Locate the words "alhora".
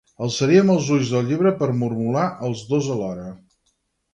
2.97-3.29